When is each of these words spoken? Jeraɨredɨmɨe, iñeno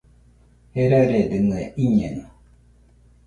Jeraɨredɨmɨe, 0.75 1.61
iñeno 1.83 2.25